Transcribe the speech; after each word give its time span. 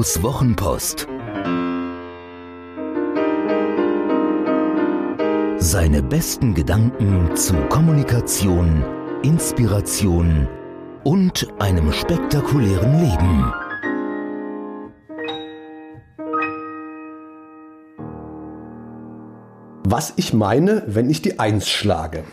Studios 0.00 0.22
Wochenpost. 0.22 1.06
Seine 5.58 6.02
besten 6.02 6.54
Gedanken 6.54 7.36
zu 7.36 7.52
Kommunikation, 7.68 8.82
Inspiration 9.22 10.48
und 11.04 11.48
einem 11.58 11.92
spektakulären 11.92 12.98
Leben. 12.98 13.52
Was 19.84 20.14
ich 20.16 20.32
meine, 20.32 20.82
wenn 20.86 21.10
ich 21.10 21.20
die 21.20 21.38
Eins 21.38 21.68
schlage. 21.68 22.24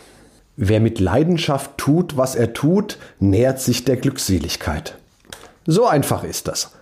Wer 0.56 0.80
mit 0.80 1.00
Leidenschaft 1.00 1.76
tut, 1.76 2.16
was 2.16 2.34
er 2.34 2.54
tut, 2.54 2.96
nähert 3.20 3.60
sich 3.60 3.84
der 3.84 3.98
Glückseligkeit. 3.98 4.96
So 5.66 5.86
einfach 5.86 6.24
ist 6.24 6.48
das. 6.48 6.72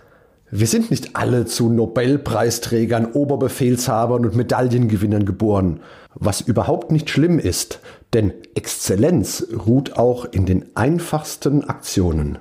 Wir 0.49 0.67
sind 0.67 0.91
nicht 0.91 1.17
alle 1.17 1.45
zu 1.45 1.67
Nobelpreisträgern, 1.69 3.11
Oberbefehlshabern 3.11 4.25
und 4.25 4.35
Medaillengewinnern 4.37 5.25
geboren, 5.25 5.81
was 6.15 6.39
überhaupt 6.39 6.89
nicht 6.89 7.09
schlimm 7.09 7.37
ist, 7.37 7.81
denn 8.13 8.31
Exzellenz 8.55 9.45
ruht 9.65 9.97
auch 9.97 10.23
in 10.23 10.45
den 10.45 10.65
einfachsten 10.73 11.65
Aktionen. 11.65 12.37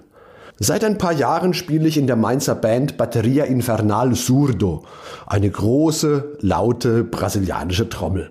Seit 0.56 0.84
ein 0.84 0.98
paar 0.98 1.14
Jahren 1.14 1.52
spiele 1.52 1.88
ich 1.88 1.98
in 1.98 2.06
der 2.06 2.14
Mainzer 2.14 2.55
Band 2.55 2.97
Batteria 2.97 3.45
Infernal 3.45 4.14
Surdo, 4.14 4.84
eine 5.27 5.50
große, 5.50 6.36
laute 6.41 7.02
brasilianische 7.02 7.88
Trommel. 7.88 8.30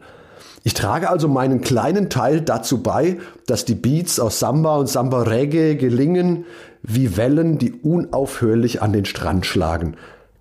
Ich 0.68 0.74
trage 0.74 1.12
also 1.12 1.28
meinen 1.28 1.62
kleinen 1.62 2.10
Teil 2.10 2.42
dazu 2.42 2.82
bei, 2.82 3.20
dass 3.46 3.66
die 3.66 3.76
Beats 3.76 4.20
aus 4.20 4.40
Samba 4.40 4.78
und 4.78 4.90
Samba 4.90 5.22
Reggae 5.22 5.76
gelingen, 5.76 6.46
wie 6.82 7.18
Wellen, 7.18 7.60
die 7.60 7.72
unaufhörlich 7.72 8.82
an 8.82 8.92
den 8.92 9.06
Strand 9.06 9.46
schlagen. 9.46 9.96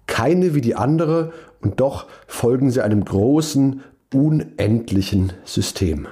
Keine 0.06 0.54
wie 0.54 0.62
die 0.62 0.76
andere, 0.76 1.32
und 1.60 1.78
doch 1.78 2.06
folgen 2.26 2.70
sie 2.70 2.80
einem 2.80 3.04
großen, 3.04 3.82
unendlichen 4.14 5.34
System. 5.44 6.08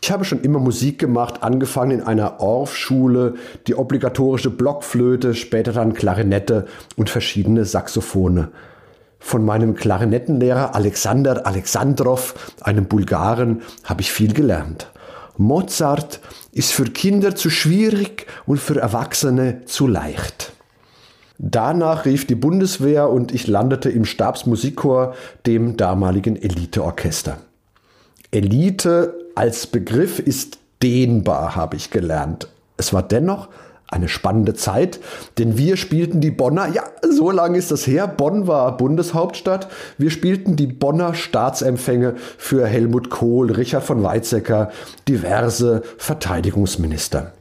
Ich 0.00 0.12
habe 0.12 0.24
schon 0.24 0.42
immer 0.42 0.60
Musik 0.60 1.00
gemacht, 1.00 1.42
angefangen 1.42 1.98
in 1.98 2.02
einer 2.02 2.38
Orff-Schule, 2.38 3.34
die 3.66 3.74
obligatorische 3.74 4.50
Blockflöte, 4.50 5.34
später 5.34 5.72
dann 5.72 5.92
Klarinette 5.92 6.66
und 6.94 7.10
verschiedene 7.10 7.64
Saxophone 7.64 8.46
von 9.18 9.44
meinem 9.44 9.74
Klarinettenlehrer 9.74 10.74
Alexander 10.74 11.46
Alexandrov, 11.46 12.52
einem 12.60 12.86
Bulgaren, 12.86 13.62
habe 13.84 14.00
ich 14.02 14.12
viel 14.12 14.32
gelernt. 14.32 14.90
Mozart 15.36 16.20
ist 16.52 16.72
für 16.72 16.84
Kinder 16.84 17.36
zu 17.36 17.50
schwierig 17.50 18.26
und 18.46 18.58
für 18.58 18.80
Erwachsene 18.80 19.64
zu 19.66 19.86
leicht. 19.86 20.52
Danach 21.38 22.04
rief 22.04 22.26
die 22.26 22.34
Bundeswehr 22.34 23.08
und 23.10 23.32
ich 23.32 23.46
landete 23.46 23.90
im 23.90 24.04
Stabsmusikchor, 24.04 25.14
dem 25.46 25.76
damaligen 25.76 26.34
Eliteorchester. 26.34 27.38
Elite 28.32 29.14
als 29.36 29.68
Begriff 29.68 30.18
ist 30.18 30.58
dehnbar, 30.82 31.54
habe 31.54 31.76
ich 31.76 31.90
gelernt. 31.90 32.48
Es 32.76 32.92
war 32.92 33.02
dennoch 33.02 33.48
eine 33.88 34.08
spannende 34.08 34.54
Zeit, 34.54 35.00
denn 35.38 35.56
wir 35.56 35.76
spielten 35.76 36.20
die 36.20 36.30
Bonner, 36.30 36.68
ja, 36.68 36.84
so 37.08 37.30
lange 37.30 37.58
ist 37.58 37.70
das 37.70 37.86
her, 37.86 38.06
Bonn 38.06 38.46
war 38.46 38.76
Bundeshauptstadt, 38.76 39.68
wir 39.96 40.10
spielten 40.10 40.56
die 40.56 40.66
Bonner 40.66 41.14
Staatsempfänge 41.14 42.14
für 42.36 42.66
Helmut 42.66 43.10
Kohl, 43.10 43.50
Richard 43.50 43.84
von 43.84 44.02
Weizsäcker, 44.02 44.70
diverse 45.08 45.82
Verteidigungsminister. 45.96 47.32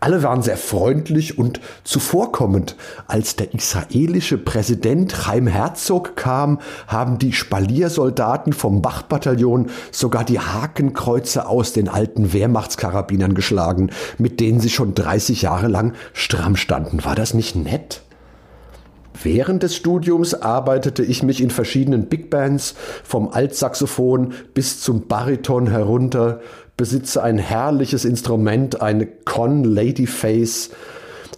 Alle 0.00 0.22
waren 0.22 0.42
sehr 0.42 0.56
freundlich 0.56 1.38
und 1.38 1.60
zuvorkommend. 1.84 2.76
Als 3.06 3.36
der 3.36 3.54
israelische 3.54 4.38
Präsident 4.38 5.12
Chaim 5.12 5.46
Herzog 5.46 6.16
kam, 6.16 6.60
haben 6.86 7.18
die 7.18 7.32
Spaliersoldaten 7.32 8.52
vom 8.52 8.82
Bach-Bataillon 8.82 9.70
sogar 9.90 10.24
die 10.24 10.40
Hakenkreuze 10.40 11.46
aus 11.46 11.72
den 11.72 11.88
alten 11.88 12.32
Wehrmachtskarabinern 12.32 13.34
geschlagen, 13.34 13.90
mit 14.18 14.40
denen 14.40 14.60
sie 14.60 14.70
schon 14.70 14.94
30 14.94 15.42
Jahre 15.42 15.68
lang 15.68 15.94
stramm 16.12 16.56
standen. 16.56 17.04
War 17.04 17.14
das 17.14 17.34
nicht 17.34 17.56
nett? 17.56 18.02
Während 19.22 19.62
des 19.62 19.76
Studiums 19.76 20.34
arbeitete 20.34 21.04
ich 21.04 21.22
mich 21.22 21.40
in 21.40 21.50
verschiedenen 21.50 22.08
Big 22.08 22.30
Bands, 22.30 22.74
vom 23.04 23.28
Altsaxophon 23.28 24.34
bis 24.54 24.80
zum 24.80 25.06
Bariton 25.06 25.68
herunter, 25.68 26.40
besitze 26.76 27.22
ein 27.22 27.38
herrliches 27.38 28.04
Instrument, 28.04 28.80
eine 28.82 29.06
Con 29.06 29.64
Ladyface, 29.64 30.70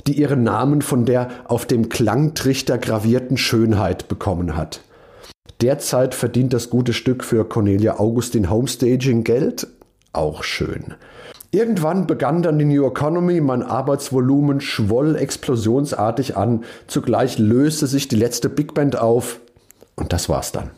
die 0.06 0.18
ihren 0.18 0.42
Namen 0.42 0.82
von 0.82 1.04
der 1.04 1.28
auf 1.44 1.66
dem 1.66 1.88
Klangtrichter 1.88 2.78
gravierten 2.78 3.36
Schönheit 3.36 4.08
bekommen 4.08 4.56
hat. 4.56 4.80
Derzeit 5.60 6.14
verdient 6.14 6.52
das 6.52 6.70
gute 6.70 6.92
Stück 6.92 7.24
für 7.24 7.44
Cornelia 7.48 7.98
Augustin 7.98 8.50
Homestaging 8.50 9.24
Geld. 9.24 9.66
Auch 10.12 10.44
schön. 10.44 10.94
Irgendwann 11.50 12.06
begann 12.06 12.42
dann 12.42 12.58
die 12.58 12.64
New 12.64 12.86
Economy, 12.86 13.40
mein 13.40 13.62
Arbeitsvolumen 13.62 14.60
schwoll 14.60 15.16
explosionsartig 15.16 16.36
an, 16.36 16.64
zugleich 16.86 17.38
löste 17.38 17.86
sich 17.86 18.08
die 18.08 18.16
letzte 18.16 18.48
Big 18.48 18.74
Band 18.74 18.98
auf 18.98 19.40
und 19.94 20.12
das 20.12 20.28
war's 20.28 20.52
dann 20.52 20.70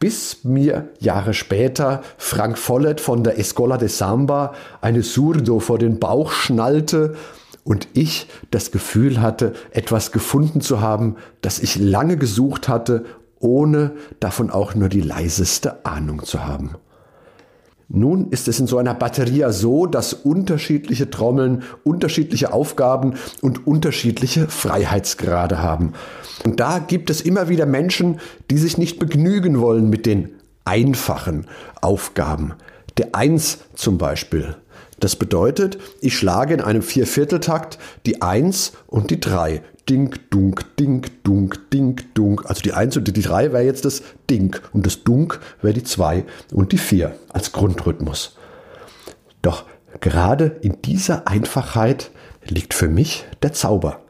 bis 0.00 0.44
mir 0.44 0.88
Jahre 0.98 1.34
später 1.34 2.02
Frank 2.18 2.58
Follett 2.58 3.00
von 3.00 3.22
der 3.22 3.38
Escola 3.38 3.76
de 3.76 3.88
Samba 3.88 4.54
eine 4.80 5.02
Surdo 5.04 5.60
vor 5.60 5.78
den 5.78 6.00
Bauch 6.00 6.32
schnallte 6.32 7.14
und 7.62 7.86
ich 7.92 8.26
das 8.50 8.72
Gefühl 8.72 9.20
hatte, 9.20 9.52
etwas 9.70 10.10
gefunden 10.10 10.62
zu 10.62 10.80
haben, 10.80 11.16
das 11.42 11.60
ich 11.60 11.76
lange 11.76 12.16
gesucht 12.16 12.68
hatte, 12.68 13.04
ohne 13.38 13.92
davon 14.18 14.50
auch 14.50 14.74
nur 14.74 14.88
die 14.88 15.02
leiseste 15.02 15.84
Ahnung 15.84 16.24
zu 16.24 16.44
haben. 16.44 16.74
Nun 17.92 18.28
ist 18.30 18.46
es 18.46 18.60
in 18.60 18.68
so 18.68 18.78
einer 18.78 18.94
Batterie 18.94 19.44
so, 19.48 19.84
dass 19.84 20.12
unterschiedliche 20.12 21.10
Trommeln 21.10 21.64
unterschiedliche 21.82 22.52
Aufgaben 22.52 23.14
und 23.42 23.66
unterschiedliche 23.66 24.46
Freiheitsgrade 24.46 25.60
haben. 25.60 25.94
Und 26.44 26.60
da 26.60 26.78
gibt 26.78 27.10
es 27.10 27.20
immer 27.20 27.48
wieder 27.48 27.66
Menschen, 27.66 28.20
die 28.48 28.58
sich 28.58 28.78
nicht 28.78 29.00
begnügen 29.00 29.60
wollen 29.60 29.90
mit 29.90 30.06
den 30.06 30.30
einfachen 30.64 31.48
Aufgaben. 31.80 32.52
Der 32.96 33.16
Eins 33.16 33.58
zum 33.74 33.98
Beispiel. 33.98 34.54
Das 35.00 35.16
bedeutet, 35.16 35.78
ich 36.00 36.16
schlage 36.16 36.54
in 36.54 36.60
einem 36.60 36.82
Viervierteltakt 36.82 37.80
die 38.06 38.22
Eins 38.22 38.72
und 38.86 39.10
die 39.10 39.18
Drei. 39.18 39.62
Ding, 39.90 40.14
Dunk, 40.30 40.76
Ding, 40.76 41.04
Dunk, 41.24 41.68
Ding, 41.72 42.00
Dunk. 42.14 42.46
Also 42.46 42.62
die 42.62 42.72
1 42.72 42.96
und 42.96 43.08
die 43.08 43.22
3 43.22 43.52
wäre 43.52 43.64
jetzt 43.64 43.84
das 43.84 44.04
Ding 44.30 44.56
und 44.72 44.86
das 44.86 45.02
Dunk 45.02 45.40
wäre 45.62 45.74
die 45.74 45.82
2 45.82 46.24
und 46.52 46.70
die 46.70 46.78
4 46.78 47.16
als 47.28 47.50
Grundrhythmus. 47.50 48.36
Doch 49.42 49.64
gerade 50.00 50.58
in 50.60 50.80
dieser 50.82 51.26
Einfachheit 51.26 52.12
liegt 52.44 52.72
für 52.72 52.86
mich 52.86 53.24
der 53.42 53.52
Zauber. 53.52 54.00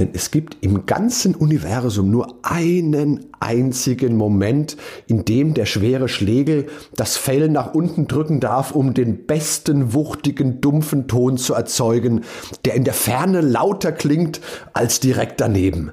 Denn 0.00 0.10
es 0.14 0.30
gibt 0.30 0.56
im 0.62 0.86
ganzen 0.86 1.34
Universum 1.34 2.10
nur 2.10 2.38
einen 2.42 3.26
einzigen 3.38 4.16
Moment, 4.16 4.78
in 5.06 5.26
dem 5.26 5.52
der 5.52 5.66
schwere 5.66 6.08
Schlegel 6.08 6.68
das 6.96 7.18
Fell 7.18 7.50
nach 7.50 7.74
unten 7.74 8.08
drücken 8.08 8.40
darf, 8.40 8.72
um 8.72 8.94
den 8.94 9.26
besten, 9.26 9.92
wuchtigen, 9.92 10.62
dumpfen 10.62 11.06
Ton 11.06 11.36
zu 11.36 11.52
erzeugen, 11.52 12.22
der 12.64 12.76
in 12.76 12.84
der 12.84 12.94
Ferne 12.94 13.42
lauter 13.42 13.92
klingt 13.92 14.40
als 14.72 15.00
direkt 15.00 15.38
daneben. 15.42 15.92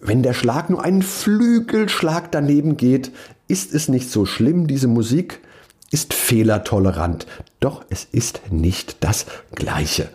Wenn 0.00 0.24
der 0.24 0.34
Schlag 0.34 0.68
nur 0.68 0.82
einen 0.82 1.02
Flügelschlag 1.02 2.32
daneben 2.32 2.76
geht, 2.76 3.12
ist 3.46 3.72
es 3.72 3.86
nicht 3.88 4.10
so 4.10 4.26
schlimm, 4.26 4.66
diese 4.66 4.88
Musik 4.88 5.40
ist 5.92 6.12
fehlertolerant, 6.12 7.28
doch 7.60 7.84
es 7.88 8.08
ist 8.10 8.50
nicht 8.50 8.96
das 8.98 9.26
Gleiche. 9.54 10.08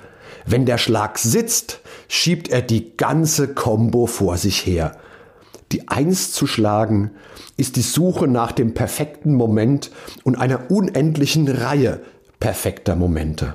Wenn 0.45 0.65
der 0.65 0.77
Schlag 0.77 1.17
sitzt, 1.19 1.79
schiebt 2.09 2.49
er 2.49 2.61
die 2.61 2.97
ganze 2.97 3.53
Combo 3.53 4.05
vor 4.05 4.35
sich 4.35 4.65
her. 4.65 4.97
Die 5.71 5.87
Eins 5.87 6.33
zu 6.33 6.47
schlagen 6.47 7.11
ist 7.55 7.77
die 7.77 7.81
Suche 7.81 8.27
nach 8.27 8.51
dem 8.51 8.73
perfekten 8.73 9.33
Moment 9.33 9.91
und 10.23 10.35
einer 10.35 10.69
unendlichen 10.69 11.47
Reihe 11.47 12.01
perfekter 12.41 12.97
Momente. 12.97 13.53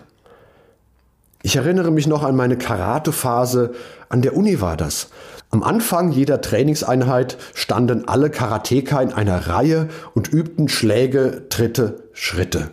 Ich 1.42 1.56
erinnere 1.56 1.90
mich 1.90 2.06
noch 2.06 2.22
an 2.22 2.34
meine 2.34 2.56
Karate-Phase. 2.56 3.72
An 4.08 4.22
der 4.22 4.34
Uni 4.34 4.62
war 4.62 4.78
das. 4.78 5.10
Am 5.50 5.62
Anfang 5.62 6.10
jeder 6.10 6.40
Trainingseinheit 6.40 7.36
standen 7.52 8.08
alle 8.08 8.30
Karateka 8.30 9.02
in 9.02 9.12
einer 9.12 9.48
Reihe 9.48 9.88
und 10.14 10.32
übten 10.32 10.68
Schläge, 10.68 11.46
Tritte, 11.50 12.04
Schritte 12.14 12.70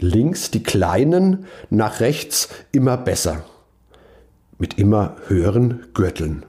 links 0.00 0.50
die 0.50 0.62
kleinen, 0.62 1.46
nach 1.70 2.00
rechts 2.00 2.48
immer 2.72 2.96
besser. 2.96 3.44
Mit 4.58 4.78
immer 4.78 5.16
höheren 5.28 5.84
Gürteln. 5.92 6.46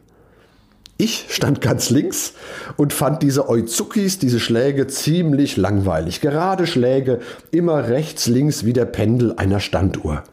Ich 1.00 1.28
stand 1.30 1.62
ganz 1.62 1.92
links 1.92 2.34
und 2.76 2.92
fand 2.92 3.22
diese 3.22 3.50
Oizukis, 3.50 4.18
diese 4.18 4.40
Schläge 4.40 4.88
ziemlich 4.88 5.56
langweilig. 5.56 6.22
Gerade 6.22 6.66
Schläge, 6.66 7.20
immer 7.52 7.88
rechts, 7.88 8.26
links 8.26 8.66
wie 8.66 8.74
der 8.74 8.86
Pendel 8.86 9.34
einer 9.38 9.60
Standuhr. 9.60 10.24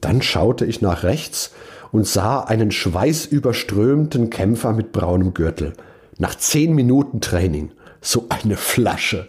Dann 0.00 0.22
schaute 0.22 0.64
ich 0.64 0.82
nach 0.82 1.02
rechts 1.02 1.52
und 1.90 2.06
sah 2.06 2.40
einen 2.40 2.70
schweißüberströmten 2.70 4.30
Kämpfer 4.30 4.72
mit 4.72 4.92
braunem 4.92 5.34
Gürtel. 5.34 5.72
Nach 6.18 6.36
zehn 6.36 6.74
Minuten 6.74 7.20
Training. 7.20 7.72
So 8.00 8.26
eine 8.28 8.56
Flasche. 8.56 9.26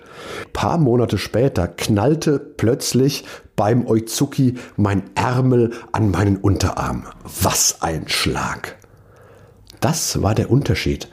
Paar 0.53 0.77
Monate 0.77 1.17
später 1.17 1.67
knallte 1.67 2.37
plötzlich 2.37 3.25
beim 3.57 3.85
Oizuki 3.85 4.55
mein 4.77 5.03
Ärmel 5.15 5.73
an 5.91 6.11
meinen 6.11 6.37
Unterarm. 6.37 7.03
Was 7.41 7.81
ein 7.81 8.07
Schlag. 8.07 8.77
Das 9.81 10.21
war 10.21 10.33
der 10.33 10.49
Unterschied. 10.49 11.09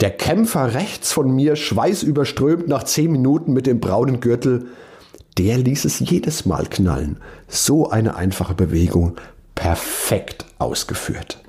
Der 0.00 0.10
Kämpfer 0.10 0.74
rechts 0.74 1.12
von 1.12 1.30
mir, 1.30 1.56
schweißüberströmt 1.56 2.68
nach 2.68 2.84
zehn 2.84 3.12
Minuten 3.12 3.52
mit 3.52 3.66
dem 3.66 3.80
braunen 3.80 4.20
Gürtel, 4.20 4.66
der 5.36 5.58
ließ 5.58 5.84
es 5.84 6.00
jedes 6.00 6.46
Mal 6.46 6.66
knallen. 6.66 7.18
So 7.48 7.90
eine 7.90 8.16
einfache 8.16 8.54
Bewegung, 8.54 9.16
perfekt 9.54 10.46
ausgeführt. 10.58 11.42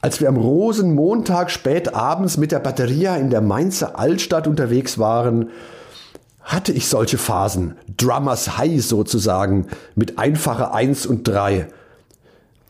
Als 0.00 0.20
wir 0.20 0.28
am 0.28 0.36
Rosenmontag 0.36 1.50
spät 1.50 1.94
abends 1.94 2.36
mit 2.36 2.52
der 2.52 2.60
Batteria 2.60 3.16
in 3.16 3.28
der 3.28 3.40
Mainzer 3.40 3.98
Altstadt 3.98 4.46
unterwegs 4.46 4.98
waren, 4.98 5.50
hatte 6.42 6.72
ich 6.72 6.88
solche 6.88 7.18
Phasen, 7.18 7.76
Drummers 7.96 8.56
High 8.58 8.84
sozusagen, 8.84 9.68
mit 9.94 10.18
einfacher 10.18 10.74
Eins 10.74 11.06
und 11.06 11.28
Drei. 11.28 11.68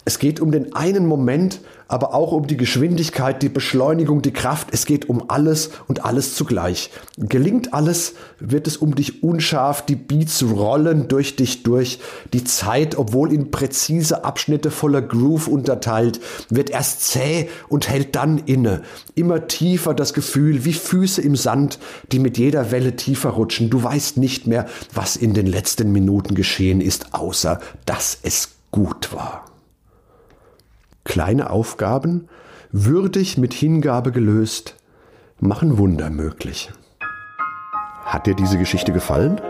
Es 0.06 0.18
geht 0.18 0.40
um 0.40 0.50
den 0.50 0.74
einen 0.74 1.06
Moment, 1.06 1.60
aber 1.86 2.14
auch 2.14 2.32
um 2.32 2.46
die 2.46 2.56
Geschwindigkeit, 2.56 3.42
die 3.42 3.48
Beschleunigung, 3.48 4.22
die 4.22 4.32
Kraft. 4.32 4.68
Es 4.70 4.86
geht 4.86 5.08
um 5.08 5.28
alles 5.28 5.70
und 5.88 6.04
alles 6.04 6.34
zugleich. 6.34 6.90
Gelingt 7.18 7.74
alles, 7.74 8.14
wird 8.38 8.66
es 8.66 8.78
um 8.78 8.94
dich 8.94 9.22
unscharf, 9.22 9.84
die 9.84 9.96
Beats 9.96 10.42
rollen 10.42 11.08
durch 11.08 11.36
dich 11.36 11.64
durch. 11.64 11.98
Die 12.32 12.44
Zeit, 12.44 12.96
obwohl 12.96 13.32
in 13.32 13.50
präzise 13.50 14.24
Abschnitte 14.24 14.70
voller 14.70 15.02
Groove 15.02 15.48
unterteilt, 15.48 16.20
wird 16.48 16.70
erst 16.70 17.02
zäh 17.02 17.48
und 17.68 17.88
hält 17.88 18.16
dann 18.16 18.38
inne. 18.38 18.82
Immer 19.14 19.48
tiefer 19.48 19.92
das 19.92 20.14
Gefühl, 20.14 20.64
wie 20.64 20.72
Füße 20.72 21.20
im 21.20 21.36
Sand, 21.36 21.78
die 22.10 22.20
mit 22.20 22.38
jeder 22.38 22.70
Welle 22.70 22.96
tiefer 22.96 23.30
rutschen. 23.30 23.68
Du 23.68 23.82
weißt 23.82 24.16
nicht 24.16 24.46
mehr, 24.46 24.66
was 24.94 25.16
in 25.16 25.34
den 25.34 25.46
letzten 25.46 25.92
Minuten 25.92 26.34
geschehen 26.34 26.80
ist, 26.80 27.12
außer 27.12 27.60
dass 27.84 28.16
es 28.22 28.50
gut 28.70 29.12
war. 29.12 29.49
Kleine 31.10 31.50
Aufgaben, 31.50 32.28
würdig 32.70 33.36
mit 33.36 33.52
Hingabe 33.52 34.12
gelöst, 34.12 34.76
machen 35.40 35.76
Wunder 35.76 36.08
möglich. 36.08 36.70
Hat 38.04 38.28
dir 38.28 38.36
diese 38.36 38.58
Geschichte 38.58 38.92
gefallen? 38.92 39.40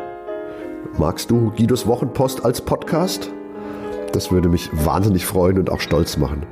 Magst 0.96 1.30
du 1.30 1.50
Guidos 1.50 1.86
Wochenpost 1.86 2.46
als 2.46 2.62
Podcast? 2.62 3.30
Das 4.12 4.32
würde 4.32 4.48
mich 4.48 4.70
wahnsinnig 4.72 5.26
freuen 5.26 5.58
und 5.58 5.68
auch 5.68 5.80
stolz 5.80 6.16
machen. 6.16 6.46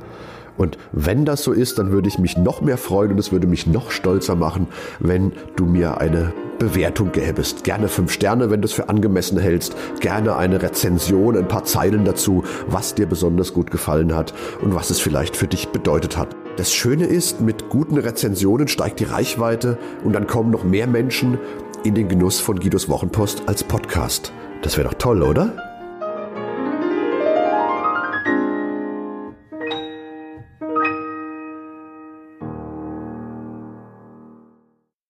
Und 0.59 0.77
wenn 0.91 1.25
das 1.25 1.43
so 1.43 1.53
ist, 1.53 1.79
dann 1.79 1.89
würde 1.89 2.07
ich 2.07 2.19
mich 2.19 2.37
noch 2.37 2.61
mehr 2.61 2.77
freuen 2.77 3.13
und 3.13 3.17
es 3.17 3.31
würde 3.31 3.47
mich 3.47 3.65
noch 3.65 3.89
stolzer 3.89 4.35
machen, 4.35 4.67
wenn 4.99 5.31
du 5.55 5.65
mir 5.65 5.99
eine 5.99 6.33
Bewertung 6.59 7.11
gäbest. 7.11 7.63
Gerne 7.63 7.87
fünf 7.87 8.11
Sterne, 8.11 8.51
wenn 8.51 8.61
du 8.61 8.65
es 8.65 8.73
für 8.73 8.89
angemessen 8.89 9.39
hältst. 9.39 9.75
Gerne 10.01 10.35
eine 10.35 10.61
Rezension, 10.61 11.37
ein 11.37 11.47
paar 11.47 11.63
Zeilen 11.63 12.05
dazu, 12.05 12.43
was 12.67 12.93
dir 12.93 13.07
besonders 13.07 13.53
gut 13.53 13.71
gefallen 13.71 14.15
hat 14.15 14.33
und 14.61 14.75
was 14.75 14.89
es 14.89 14.99
vielleicht 14.99 15.35
für 15.35 15.47
dich 15.47 15.69
bedeutet 15.69 16.17
hat. 16.17 16.35
Das 16.57 16.73
Schöne 16.73 17.05
ist, 17.05 17.41
mit 17.41 17.69
guten 17.69 17.97
Rezensionen 17.97 18.67
steigt 18.67 18.99
die 18.99 19.05
Reichweite 19.05 19.77
und 20.03 20.13
dann 20.13 20.27
kommen 20.27 20.51
noch 20.51 20.65
mehr 20.65 20.87
Menschen 20.87 21.39
in 21.83 21.95
den 21.95 22.09
Genuss 22.09 22.39
von 22.39 22.59
Guidos 22.59 22.89
Wochenpost 22.89 23.43
als 23.47 23.63
Podcast. 23.63 24.33
Das 24.61 24.77
wäre 24.77 24.89
doch 24.89 24.95
toll, 24.95 25.23
oder? 25.23 25.68